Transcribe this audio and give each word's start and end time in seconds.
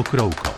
pokrovko. 0.00 0.49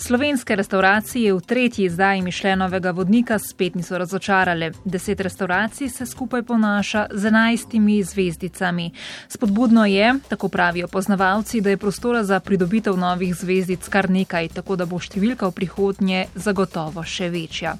Slovenske 0.00 0.56
restauracije 0.56 1.34
v 1.34 1.40
tretji 1.40 1.84
izdaji 1.84 2.22
Mišljenovega 2.22 2.90
vodnika 2.90 3.38
spet 3.38 3.74
niso 3.74 3.98
razočarale. 3.98 4.72
Deset 4.84 5.20
restauracij 5.20 5.88
se 5.88 6.06
skupaj 6.06 6.42
ponaša 6.42 7.06
z 7.12 7.26
enajstimi 7.26 8.02
zvezdicami. 8.02 8.90
Spodbudno 9.28 9.84
je, 9.86 10.14
tako 10.28 10.48
pravijo 10.48 10.88
poznavalci, 10.88 11.60
da 11.60 11.70
je 11.70 11.76
prostora 11.76 12.24
za 12.24 12.40
pridobitev 12.40 12.96
novih 12.96 13.34
zvezdic 13.34 13.88
kar 13.88 14.10
nekaj, 14.10 14.48
tako 14.48 14.76
da 14.76 14.86
bo 14.86 14.98
številka 14.98 15.46
v 15.46 15.52
prihodnje 15.52 16.22
zagotovo 16.34 17.04
še 17.04 17.28
večja. 17.28 17.74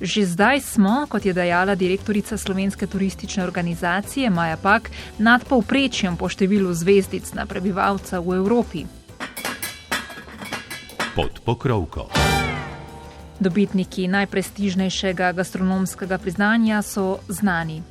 Že 0.00 0.26
zdaj 0.26 0.60
smo, 0.60 1.06
kot 1.08 1.24
je 1.24 1.32
dejala 1.32 1.74
direktorica 1.74 2.36
Slovenske 2.36 2.86
turistične 2.86 3.44
organizacije 3.44 4.30
Maja 4.30 4.60
Pak, 4.60 4.90
nad 5.18 5.48
povprečjem 5.48 6.20
po 6.20 6.28
številu 6.28 6.74
zvezdic 6.74 7.32
na 7.32 7.46
prebivalca 7.46 8.20
v 8.20 8.36
Evropi 8.36 8.84
pod 11.14 11.40
pokrovko. 11.44 12.08
Dobitniki 13.40 14.08
najprestižnejšega 14.08 15.32
gastronomskega 15.32 16.18
priznanja 16.18 16.82
so 16.82 17.18
znani. 17.28 17.82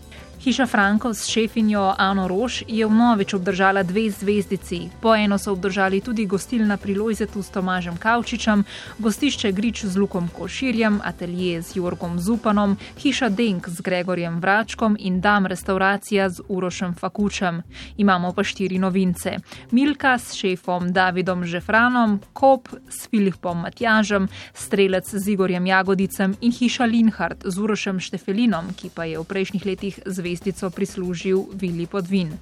Hiša 0.43 0.65
Franko 0.65 1.13
s 1.13 1.27
šefinjo 1.27 1.93
Ano 1.97 2.27
Roš 2.27 2.63
je 2.67 2.85
vnovič 2.85 3.33
obdržala 3.33 3.83
dve 3.83 4.09
zvezdici. 4.11 4.89
Po 5.01 5.15
eno 5.15 5.37
so 5.37 5.51
obdržali 5.51 6.01
tudi 6.01 6.25
gostilna 6.25 6.77
pri 6.77 6.95
Lojzetu 6.95 7.43
s 7.43 7.49
Tomažem 7.49 7.97
Kavčičem, 7.97 8.63
gostišče 8.99 9.51
Grič 9.51 9.85
z 9.85 9.97
Lukom 9.97 10.27
Koširjem, 10.27 10.99
atelje 11.03 11.61
z 11.61 11.75
Jorgom 11.75 12.19
Zupanom, 12.19 12.75
hiša 12.97 13.29
Denk 13.29 13.69
z 13.69 13.81
Gregorjem 13.81 14.39
Vračkom 14.39 14.97
in 14.99 15.21
Dam 15.21 15.45
restauracija 15.45 16.29
z 16.29 16.41
Urošem 16.47 16.93
Fakučem. 16.93 17.61
Imamo 17.97 18.33
pa 18.33 18.43
štiri 18.43 18.79
novince. 18.79 19.37
Milka 19.71 20.17
s 20.19 20.35
šefom 20.35 20.91
Davidom 20.93 21.45
Žefranom, 21.45 22.19
Kop 22.33 22.67
s 22.89 23.07
Filipom 23.07 23.61
Matjažem, 23.61 24.27
Strelec 24.53 25.07
z 25.07 25.27
Igorjem 25.27 25.65
Jagodicem 25.65 26.35
in 26.41 26.51
hiša 26.51 26.85
Linhart 26.85 27.47
z 27.47 27.59
Urošem 27.59 27.99
Štefelinom, 27.99 28.73
ki 28.75 28.91
pa 28.95 29.07
je 29.07 29.19
v 29.19 29.23
prejšnjih 29.23 29.65
letih 29.65 29.99
zvezdica 30.05 30.32
zvezdico 30.33 30.69
prislužil 30.69 31.45
Vili 31.53 31.85
Podvin. 31.85 32.33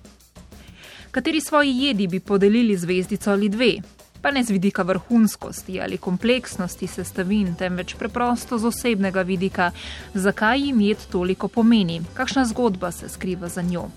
Kateri 1.12 1.42
svoji 1.42 1.78
jedi 1.78 2.08
bi 2.08 2.20
podelili 2.20 2.78
zvezdico 2.78 3.32
ali 3.32 3.50
dve? 3.50 3.74
Pa 4.22 4.32
ne 4.32 4.44
z 4.44 4.50
vidika 4.50 4.84
vrhunskosti 4.84 5.82
ali 5.82 5.98
kompleksnosti 5.98 6.88
sestavin, 6.88 7.56
temveč 7.56 7.96
preprosto 8.00 8.58
z 8.58 8.66
osebnega 8.66 9.22
vidika, 9.22 9.72
zakaj 10.14 10.62
jim 10.62 10.82
jed 10.82 10.98
toliko 11.12 11.48
pomeni, 11.48 12.02
kakšna 12.14 12.46
zgodba 12.46 12.92
se 12.92 13.10
skriva 13.10 13.50
za 13.50 13.62
njo. 13.62 13.90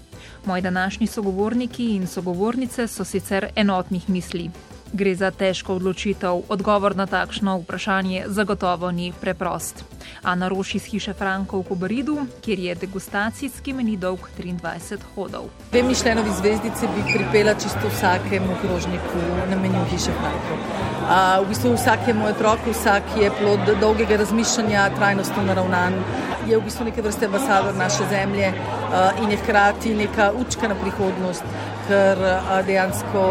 Moji 0.47 0.63
današnji 0.63 1.07
sogovorniki 1.07 1.95
in 1.95 2.07
sogovornice 2.07 2.89
so 2.89 3.05
sicer 3.05 3.47
enotnih 3.57 4.11
misli. 4.11 4.51
Gre 4.95 5.11
za 5.19 5.33
težko 5.35 5.75
odločitev, 5.75 6.45
odgovor 6.55 6.95
na 6.95 7.07
takšno 7.11 7.57
vprašanje 7.65 8.29
zagotovo 8.31 8.93
ni 8.95 9.09
preprost. 9.21 9.83
Ana 10.23 10.47
Roš 10.49 10.75
iz 10.79 10.85
hiše 10.87 11.15
Franko 11.19 11.59
v 11.59 11.67
Kobaridu, 11.69 12.15
kjer 12.45 12.59
je 12.59 12.75
degustacijski 12.75 13.73
meni 13.75 13.97
dolg 13.97 14.29
23 14.39 14.99
hodov. 15.17 15.49
Dve 15.73 15.83
mišljenovi 15.83 16.31
zvezdici 16.39 16.87
bi 16.95 17.03
pripela 17.11 17.55
čisto 17.55 17.91
vsakemu 17.91 18.55
krožniku 18.63 19.25
na 19.51 19.57
menju 19.57 19.83
hiše 19.91 20.15
Franko. 20.21 20.61
A, 21.09 21.41
v 21.41 21.49
bistvu 21.49 21.75
vsakemu 21.75 22.31
otroku, 22.31 22.71
vsak 22.71 23.19
je 23.19 23.33
plod 23.41 23.75
dolgega 23.81 24.17
razmišljanja, 24.17 24.91
trajnostno 24.95 25.43
naravnan, 25.43 25.99
je 26.47 26.55
v 26.55 26.63
bistvu 26.63 26.85
neke 26.85 27.03
vrste 27.03 27.27
ambasador 27.27 27.75
naše 27.75 28.07
zemlje 28.15 28.55
a, 28.55 29.11
in 29.23 29.31
je 29.31 29.43
hkrati 29.43 29.95
neka 29.95 30.31
učka 30.39 30.71
na 30.71 30.79
prihodnost, 30.79 31.43
ker 31.89 32.27
a, 32.31 32.63
dejansko 32.63 33.27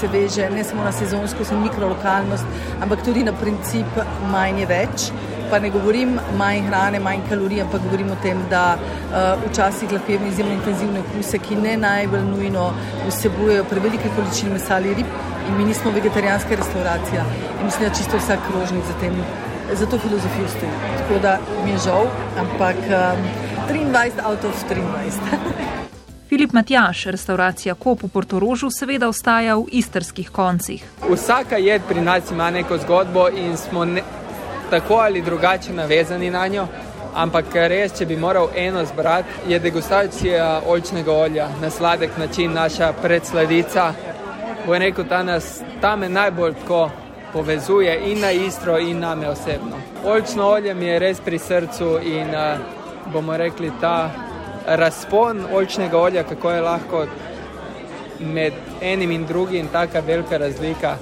se 0.00 0.08
veže 0.12 0.50
ne 0.50 0.64
samo 0.64 0.84
na 0.84 0.92
sezonsko, 0.92 1.44
samo 1.44 1.60
mikrolokalnost, 1.60 2.44
ampak 2.82 3.02
tudi 3.04 3.24
na 3.24 3.32
princip 3.32 4.02
manj 4.32 4.60
je 4.60 4.66
več 4.66 5.10
pa 5.50 5.58
ne 5.58 5.70
govorim 5.70 6.18
manj 6.38 6.66
hrane, 6.68 7.00
manj 7.00 7.22
kalorij, 7.28 7.62
ampak 7.62 7.82
govorim 7.86 8.10
o 8.10 8.18
tem, 8.22 8.42
da 8.50 8.64
uh, 8.76 9.44
včasih 9.46 9.92
lahko 9.92 10.12
imamo 10.12 10.30
izjemno 10.32 10.54
intenzivne 10.54 11.00
okuse, 11.00 11.38
ki 11.38 11.58
ne 11.62 11.76
najbolj 11.82 12.24
nujno 12.30 12.66
vsebujejo 13.08 13.64
prevelike 13.70 14.12
količine 14.16 14.56
mesa 14.56 14.76
ali 14.76 14.94
rib. 14.94 15.16
In 15.48 15.58
mi 15.58 15.64
nismo 15.64 15.90
vegetarijanska 15.94 16.56
restauracija 16.58 17.24
in 17.60 17.66
mislim, 17.66 17.88
da 17.88 17.94
čisto 17.94 18.18
vsak 18.18 18.48
krožnik 18.50 18.84
za, 18.84 19.00
tem, 19.00 19.20
za 19.72 19.86
to 19.86 19.98
filozofijo 19.98 20.48
stoji. 20.48 20.72
Tako 20.98 21.22
da 21.22 21.38
mi 21.64 21.70
je 21.70 21.78
žal, 21.88 22.08
ampak 22.38 22.76
um, 22.76 23.28
23 23.70 24.26
out 24.26 24.44
of 24.44 24.64
23. 24.70 25.86
Filip 26.28 26.52
Matjaš, 26.52 27.04
restauracija 27.04 27.74
Kop 27.74 28.02
v 28.02 28.08
Portorožu, 28.08 28.70
seveda 28.70 29.08
ostaja 29.08 29.54
v 29.56 29.68
istrskih 29.78 30.30
koncih. 30.30 30.82
Vsaka 31.10 31.56
jed 31.56 31.82
pri 31.88 32.00
nas 32.00 32.30
ima 32.30 32.50
neko 32.50 32.78
zgodbo 32.78 33.28
in 33.28 33.56
smo 33.56 33.84
ne, 33.84 34.02
tako 34.70 34.94
ali 34.94 35.22
drugače 35.22 35.72
navezani 35.72 36.30
na 36.30 36.48
njo. 36.48 36.66
Ampak 37.14 37.54
res, 37.54 37.94
če 37.98 38.06
bi 38.06 38.16
moral 38.16 38.48
eno 38.56 38.84
zbrati, 38.84 39.28
je 39.48 39.58
degustacija 39.58 40.62
oljčnega 40.66 41.12
olja 41.12 41.48
na 41.62 41.70
sladek 41.70 42.18
način, 42.18 42.52
naša 42.52 42.92
predsladica. 43.02 43.92
Bo 44.66 44.78
rekel, 44.78 45.06
ta, 45.08 45.22
nas, 45.22 45.60
ta 45.80 45.96
me 45.96 46.08
najbolj 46.08 46.54
tako 46.54 46.90
povezuje 47.32 48.00
in 48.10 48.20
na 48.20 48.30
istro, 48.30 48.78
in 48.78 48.98
na 48.98 49.14
me 49.14 49.28
osebno. 49.28 49.78
Oljčno 50.04 50.48
olje 50.48 50.74
mi 50.74 50.86
je 50.86 50.98
res 50.98 51.20
pri 51.20 51.38
srcu 51.38 51.98
in 52.02 52.34
uh, 52.34 52.58
bomo 53.12 53.36
rekli, 53.36 53.70
ta 53.80 54.25
razpon 54.66 55.44
oljčnega 55.52 55.98
olja, 55.98 56.22
kako 56.22 56.50
je 56.50 56.60
lahko 56.60 57.06
med 58.20 58.52
enim 58.80 59.10
in 59.10 59.26
drugim, 59.26 59.68
taka 59.72 60.00
velika 60.00 60.38
razlika 60.38 60.96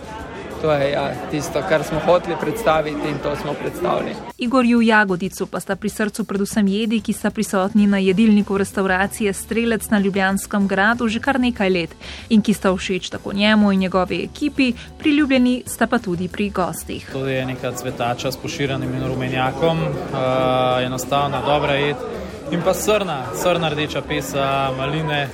to 0.65 0.73
je 0.73 0.91
ja, 0.91 1.11
tisto, 1.31 1.63
kar 1.69 1.83
smo 1.85 2.01
hoteli 2.07 2.37
predstaviti 2.41 3.09
in 3.09 3.19
to 3.23 3.37
smo 3.37 3.53
predstavili. 3.53 4.15
Igorju 4.39 4.81
Jagodicu 4.81 5.47
pa 5.47 5.61
sta 5.61 5.77
pri 5.77 5.89
srcu 5.89 6.25
predvsem 6.25 6.69
jedi, 6.69 7.01
ki 7.05 7.13
sta 7.13 7.31
prisotni 7.31 7.87
na 7.87 7.99
jedilniku 7.99 8.59
restauracije 8.59 9.33
Strelec 9.33 9.91
na 9.91 9.99
Ljubljanskem 9.99 10.69
gradu 10.69 11.09
že 11.09 11.21
kar 11.21 11.41
nekaj 11.41 11.71
let 11.71 11.91
in 12.29 12.43
ki 12.43 12.55
sta 12.55 12.73
všeč 12.73 13.11
tako 13.11 13.33
njemu 13.33 13.73
in 13.73 13.81
njegovi 13.81 14.25
ekipi, 14.25 14.73
priljubljeni 14.99 15.63
sta 15.67 15.87
pa 15.87 15.99
tudi 15.99 16.29
pri 16.29 16.51
gostih. 16.51 17.11
To 17.13 17.27
je 17.27 17.47
neka 17.47 17.73
cvetača 17.73 18.33
s 18.33 18.37
poširjenim 18.37 19.05
rumenjakom, 19.07 19.79
uh, 19.83 20.85
enostavna, 20.87 21.43
dobra 21.47 21.75
jed. 21.75 22.24
In 22.50 22.62
pa 22.62 22.75
srna, 22.75 23.22
srna 23.34 23.69
rdeča 23.69 24.03
pesa, 24.09 24.71
maline, 24.78 25.28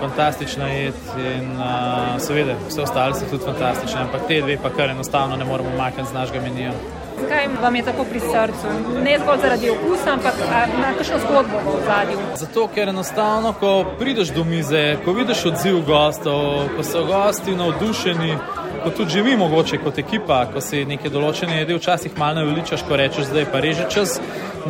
fantastična 0.00 0.68
jed 0.68 0.94
in 1.18 1.52
uh, 1.56 2.20
seveda 2.20 2.54
vse 2.68 2.82
ostale 2.82 3.14
so 3.14 3.24
tudi 3.30 3.44
fantastične, 3.44 4.00
ampak 4.00 4.26
te 4.28 4.40
dve 4.40 4.58
pa 4.62 4.70
kar 4.70 4.90
enostavno 4.90 5.36
ne 5.36 5.44
moremo 5.44 5.70
makniti 5.78 6.08
z 6.10 6.14
našega 6.14 6.40
menija. 6.40 6.72
Zakaj 7.20 7.48
vam 7.62 7.76
je 7.76 7.82
tako 7.82 8.04
pri 8.04 8.20
srcu? 8.20 8.66
Ne 9.04 9.18
zgolj 9.18 9.38
zaradi 9.42 9.70
okusa, 9.70 10.12
ampak 10.12 10.34
na 10.80 10.92
kakšno 10.98 11.18
zgodbo 11.18 11.58
v 11.64 11.84
zadju? 11.86 12.18
Zato, 12.36 12.66
ker 12.74 12.88
enostavno, 12.88 13.52
ko 13.60 13.84
prideš 13.98 14.32
do 14.34 14.44
mize, 14.44 14.96
ko 15.04 15.12
vidiš 15.12 15.44
odziv 15.46 15.80
gostov, 15.86 16.68
ko 16.76 16.82
so 16.82 17.04
gosti 17.06 17.56
navdušeni, 17.56 18.36
ko 18.84 18.90
tudi 18.90 19.10
živi 19.10 19.36
mogoče 19.36 19.78
kot 19.78 19.98
ekipa, 19.98 20.44
ko 20.52 20.60
si 20.60 20.84
neke 20.84 21.10
določene 21.10 21.56
jedi 21.62 21.78
včasih 21.78 22.18
malo 22.20 22.42
naveličaš, 22.42 22.84
ko 22.88 22.98
rečeš, 23.00 23.30
zdaj 23.30 23.46
pa 23.52 23.62
reže 23.64 23.86
čas, 23.90 24.18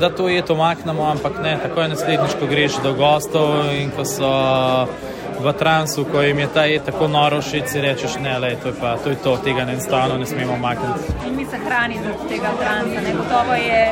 da 0.01 0.11
to 0.11 0.29
je 0.29 0.43
to 0.47 0.55
maknemo, 0.59 1.07
ampak 1.11 1.41
ne, 1.43 1.57
tako 1.63 1.83
je 1.83 1.89
naslednjič, 1.95 2.37
ko 2.41 2.49
greš 2.51 2.79
do 2.85 2.95
gostov 2.99 3.73
in 3.75 3.91
ko 3.95 4.07
so 4.09 4.31
v 5.45 5.53
transu, 5.59 6.05
ko 6.13 6.23
jim 6.23 6.39
je 6.39 6.49
ta 6.55 6.65
jed 6.71 6.85
tako 6.87 7.09
noro 7.11 7.41
všeč, 7.43 7.67
si 7.69 7.83
rečeš, 7.83 8.19
ne, 8.23 8.39
le, 8.39 8.55
to 8.63 8.71
je 8.71 8.77
pa 8.81 8.95
to, 9.03 9.11
je 9.11 9.19
to 9.25 9.37
tega 9.45 9.65
ne 9.65 9.75
enostavno 9.75 10.19
ne 10.19 10.27
smemo 10.27 10.57
makniti. 10.63 11.19
In 11.27 11.37
mi 11.37 11.47
se 11.47 11.59
hranimo 11.67 12.15
od 12.15 12.29
tega 12.31 12.55
transa, 12.61 13.01
ne 13.09 13.17
gotovo 13.19 13.59
je. 13.59 13.83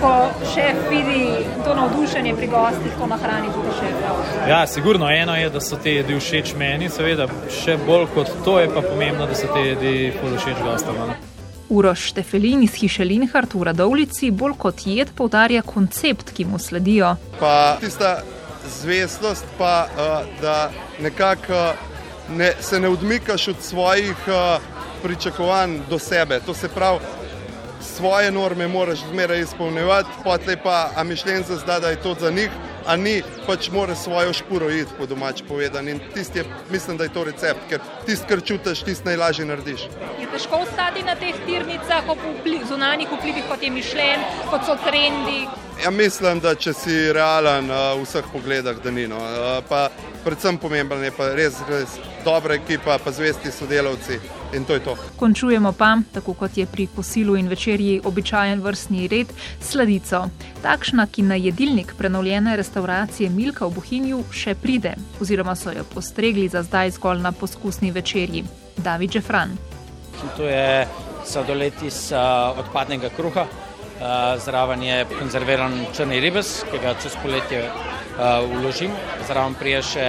Ko 0.00 0.28
šef 0.54 0.76
vidi 0.90 1.26
to 1.64 1.74
navdušenje 1.74 2.34
pri 2.36 2.46
gostih, 2.46 2.92
to 2.98 3.06
nahrani 3.06 3.48
tudi 3.54 3.68
šef. 3.80 4.48
Ja, 4.48 4.66
sigurno 4.66 5.10
eno 5.10 5.36
je, 5.36 5.50
da 5.50 5.60
so 5.60 5.76
te 5.76 5.94
jedi 5.94 6.16
všeč 6.20 6.54
meni, 6.58 6.88
seveda 6.88 7.28
še 7.62 7.78
bolj 7.86 8.06
kot 8.14 8.32
to 8.44 8.58
je 8.60 8.68
pa 8.74 8.82
pomembno, 8.82 9.26
da 9.26 9.34
so 9.34 9.48
te 9.54 9.60
jedi 9.68 10.12
všeč 10.20 10.64
gostom. 10.64 10.98
Uroš 11.70 12.08
Štefelin 12.10 12.64
iz 12.66 12.74
hiše 12.74 13.04
Linhart 13.04 13.54
v 13.54 13.68
Radovlici 13.70 14.30
bolj 14.30 14.56
kot 14.58 14.82
jed 14.86 15.12
povdarja 15.16 15.62
koncept, 15.62 16.34
ki 16.34 16.44
mu 16.50 16.58
sledijo. 16.58 17.14
Pa 17.38 17.78
tista 17.80 18.18
zvestnost, 18.80 19.46
pa 19.58 19.86
uh, 19.86 20.26
da 20.42 20.70
nekako 21.00 21.72
ne, 22.36 22.52
se 22.60 22.80
ne 22.80 22.88
odmikaš 22.88 23.48
od 23.48 23.56
svojih 23.62 24.28
uh, 24.28 24.60
pričakovanj 25.02 25.78
do 25.90 25.98
sebe. 25.98 26.40
To 26.46 26.54
se 26.54 26.68
pravi, 26.68 26.98
svoje 27.80 28.30
norme 28.30 28.68
moraš 28.68 28.98
zmeraj 29.10 29.40
izpolnjevati, 29.40 30.08
potem 30.24 30.58
pa, 30.62 30.90
a 30.96 31.04
mišljen 31.04 31.42
za 31.42 31.56
zdaj, 31.56 31.80
da 31.80 31.88
je 31.90 32.02
to 32.02 32.14
za 32.20 32.30
njih, 32.30 32.50
a 32.86 32.96
ni 32.96 33.22
pač 33.46 33.70
mora 33.70 33.94
svojo 33.94 34.32
špuro 34.32 34.70
iti 34.70 34.92
po 34.98 35.06
domač 35.06 35.42
povedan. 35.48 35.88
In 35.88 36.00
tisti 36.14 36.38
je, 36.38 36.44
mislim, 36.70 36.96
da 36.96 37.04
je 37.04 37.12
to 37.12 37.24
recept, 37.24 37.60
ker 37.68 37.80
tisti, 38.06 38.26
kar 38.28 38.40
čutiš, 38.40 38.82
tisti 38.82 39.08
najlažje 39.08 39.46
narediš. 39.46 39.88
Je 40.20 40.28
težko 40.32 40.62
ostati 40.64 41.02
na 41.02 41.14
teh 41.14 41.34
tirnicah, 41.46 42.08
ob 42.08 42.18
vpliv, 42.40 42.66
zunanjih 42.68 43.08
vplivih, 43.18 43.44
kot 43.48 43.62
je 43.62 43.70
mišljen, 43.70 44.24
kot 44.50 44.66
so 44.66 44.76
trendi. 44.86 45.46
Ja, 45.84 45.90
mislim, 45.90 46.40
da 46.40 46.54
če 46.54 46.72
si 46.76 46.96
realen 47.12 47.70
v 47.72 48.02
vseh 48.04 48.26
pogledih, 48.32 48.82
da 48.84 48.90
ni. 48.90 49.06
No. 49.08 49.20
Pa 49.68 49.88
predvsem 50.24 50.58
pomemben 50.60 51.04
je 51.04 51.12
pa 51.16 51.30
res, 51.36 51.56
res 51.68 51.96
dobra 52.24 52.54
ekipa, 52.54 52.98
pa 53.04 53.10
zvesti 53.10 53.50
sodelavci 53.50 54.18
in 54.54 54.64
to 54.64 54.74
je 54.74 54.80
to. 54.80 54.96
Končujemo 55.16 55.72
pa, 55.72 55.98
tako 56.12 56.34
kot 56.34 56.56
je 56.58 56.66
pri 56.66 56.88
kosilu 56.96 57.36
in 57.36 57.48
večerji 57.48 58.00
običajen 58.04 58.62
vrstni 58.62 59.08
red, 59.08 59.26
sladico. 59.60 60.28
Takšna, 60.62 61.06
ki 61.06 61.22
na 61.22 61.34
jedilnik 61.34 61.94
prenovljene 61.98 62.56
restauracije 62.56 63.30
Milka 63.30 63.66
v 63.66 63.74
Bohinju 63.74 64.24
še 64.32 64.54
pride, 64.54 64.94
oziroma 65.20 65.54
so 65.56 65.72
jo 65.72 65.84
postregli 65.94 66.48
za 66.48 66.62
zdaj 66.62 66.90
zgolj 66.98 67.20
na 67.20 67.32
poskusni 67.32 67.90
večerji. 67.90 68.44
David 68.76 69.12
Žefran. 69.12 69.56
To 70.36 70.44
je 70.44 70.86
sladoled 71.24 71.82
iz 71.82 72.12
odpadnega 72.56 73.08
kruha. 73.16 73.46
Uh, 74.00 74.40
zraven 74.40 74.82
je 74.82 75.04
konzerviran 75.18 75.74
črni 75.96 76.20
ribes, 76.20 76.62
ki 76.70 76.78
ga 76.80 76.94
čez 77.02 77.16
poletje 77.22 77.66
uložim. 78.56 78.90
Zraven 79.28 79.54
prije 79.54 79.82
še 79.82 80.06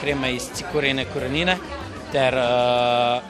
krema 0.00 0.28
iz 0.32 0.48
cikorene 0.54 1.06
korenine 1.12 1.56
ter 2.12 2.36
uh, 2.38 3.22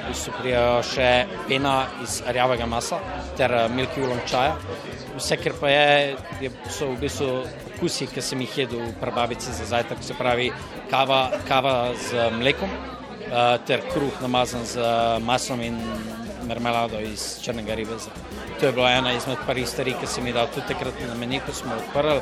v 0.00 0.10
bistvu 0.10 0.34
prijajo 0.40 0.82
še 0.84 1.08
pena 1.48 1.74
iz 2.04 2.20
rjavega 2.26 2.66
masa 2.68 2.98
ter 3.38 3.52
uh, 3.54 3.66
milki 3.72 4.02
ulom 4.04 4.20
čaja. 4.28 4.56
Vse, 5.16 5.36
kar 5.40 5.56
pa 5.60 5.70
je, 5.72 6.16
je 6.44 6.52
so 6.68 6.90
v 6.92 7.00
bistvu 7.04 7.30
okusi, 7.72 8.08
ki 8.10 8.24
sem 8.24 8.44
jih 8.44 8.58
jedel 8.64 8.84
v 8.90 8.94
prabavici 9.00 9.52
za 9.56 9.68
zajtrk, 9.72 10.02
se 10.04 10.16
pravi 10.18 10.50
kava, 10.90 11.22
kava 11.48 11.76
z 11.96 12.30
mlekom 12.36 12.72
uh, 12.72 13.56
ter 13.66 13.84
kruh 13.92 14.20
namazan 14.24 14.66
z 14.68 14.84
maslom 15.24 15.64
in 15.64 15.78
mermelado 16.50 17.00
iz 17.00 17.38
črnega 17.42 17.74
ribeza. 17.78 18.10
To 18.60 18.66
je 18.66 18.72
bila 18.72 18.90
ena 18.90 19.12
izmed 19.14 19.38
prvih 19.46 19.68
stvari, 19.68 19.94
ki 20.00 20.06
sem 20.10 20.26
jih 20.26 20.34
dal 20.34 20.50
tudi 20.54 20.66
takrat 20.68 20.98
na 21.08 21.14
meni, 21.14 21.40
ko 21.46 21.54
smo 21.54 21.78
odprli 21.78 22.20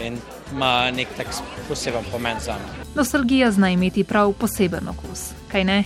in 0.00 0.18
ima 0.52 0.90
nek 0.90 1.12
tak 1.16 1.32
poseben 1.68 2.04
pomen 2.12 2.40
za 2.40 2.56
me. 2.60 2.86
Nostalgija 2.94 3.50
zna 3.52 3.70
imeti 3.70 4.04
prav 4.04 4.32
poseben 4.40 4.88
okus, 4.88 5.30
kaj 5.52 5.64
ne? 5.64 5.84